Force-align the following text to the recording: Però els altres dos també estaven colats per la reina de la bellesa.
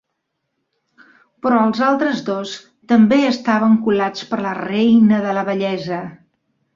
Però 1.45 1.57
els 1.65 1.81
altres 1.87 2.23
dos 2.29 2.53
també 2.91 3.19
estaven 3.33 3.75
colats 3.89 4.25
per 4.31 4.41
la 4.47 4.55
reina 4.61 5.21
de 5.27 5.37
la 5.39 5.45
bellesa. 5.51 6.01